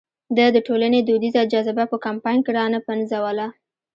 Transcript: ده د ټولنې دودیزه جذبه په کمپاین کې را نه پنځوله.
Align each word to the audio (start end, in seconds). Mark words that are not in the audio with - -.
ده 0.37 0.45
د 0.55 0.57
ټولنې 0.67 0.99
دودیزه 1.07 1.41
جذبه 1.53 1.83
په 1.91 1.97
کمپاین 2.05 2.39
کې 2.45 2.51
را 2.57 2.65
نه 2.73 2.79
پنځوله. 2.87 3.47